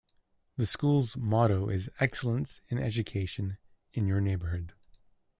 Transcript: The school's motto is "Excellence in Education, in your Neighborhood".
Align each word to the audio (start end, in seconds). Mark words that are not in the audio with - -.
The 0.57 0.65
school's 0.65 1.15
motto 1.15 1.69
is 1.69 1.87
"Excellence 1.99 2.59
in 2.69 2.79
Education, 2.79 3.59
in 3.93 4.07
your 4.07 4.19
Neighborhood". 4.19 4.73